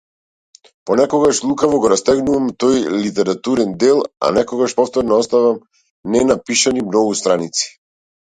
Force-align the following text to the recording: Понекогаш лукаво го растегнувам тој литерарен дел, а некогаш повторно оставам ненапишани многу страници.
Понекогаш 0.89 1.39
лукаво 1.49 1.81
го 1.83 1.89
растегнувам 1.91 2.47
тој 2.63 2.79
литерарен 3.03 3.75
дел, 3.83 4.01
а 4.27 4.31
некогаш 4.37 4.75
повторно 4.79 5.19
оставам 5.25 5.61
ненапишани 6.15 6.87
многу 6.89 7.13
страници. 7.23 7.71